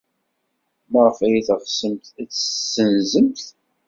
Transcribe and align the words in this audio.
Maɣef 0.91 1.17
ay 1.25 1.41
teɣsemt 1.47 2.05
ad 2.21 2.27
tt-tessenzemt? 2.29 3.45